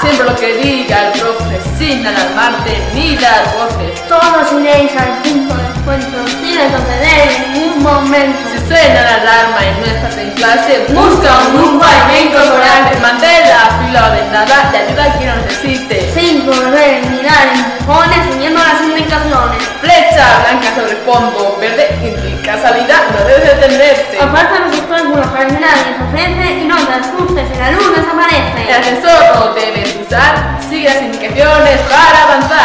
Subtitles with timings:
[0.00, 4.00] siempre lo que diga el profe, sin alarmarte ni dar voces.
[4.08, 8.38] Todos iréis al punto de encuentro sin retroceder en ningún momento.
[8.52, 12.98] Si suena la alarma y no estás en clase, busca un grupo al que incorporarte.
[13.00, 16.12] Mantén la fila de nada y ayuda a quien lo necesite.
[16.14, 19.62] Sin correr ni dar empujones, siguiendo las indicaciones.
[19.80, 24.18] Flecha blanca sobre fondo verde indica salida, no debes detenerte.
[26.08, 28.72] Y no te asustes si la El desaparece.
[28.72, 32.59] ascensor no debes usar, sigue las indicaciones para avanzar.